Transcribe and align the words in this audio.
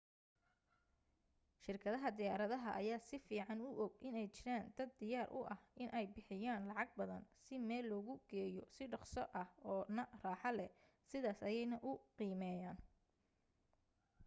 shirkadaha 1.63 2.09
diyaarada 2.19 2.57
ayaa 2.79 3.05
si 3.07 3.15
fiican 3.27 3.59
u 3.69 3.69
og 3.83 3.91
inay 4.07 4.27
jiraan 4.35 4.65
dad 4.77 4.89
diyaar 5.01 5.29
u 5.37 5.39
ah 5.53 5.59
inay 5.83 6.05
bixiyaan 6.15 6.67
lacag 6.69 6.89
badan 6.99 7.23
si 7.45 7.53
meel 7.67 7.85
logu 7.91 8.13
geeyo 8.29 8.63
si 8.75 8.83
dhaqso 8.91 9.23
ah 9.41 9.49
oo 9.73 9.81
na 9.95 10.03
raaxo 10.23 10.51
leh 10.57 10.71
sidaas 11.09 11.39
ayeena 11.49 11.77
u 11.91 11.93
qiimeyaan 12.17 12.77